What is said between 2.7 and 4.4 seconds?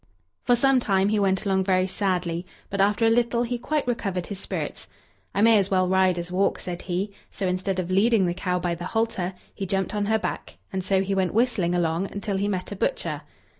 but after a little he quite recovered his